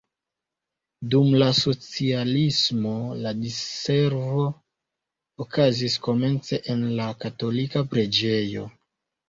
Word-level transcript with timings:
Dum 1.13 1.27
la 1.43 1.49
socialismo 1.57 2.95
la 3.19 3.35
diservoj 3.43 4.47
okazis 5.47 6.01
komence 6.11 6.63
en 6.75 6.85
la 6.99 7.09
katolika 7.23 7.89
preĝejo. 7.97 8.69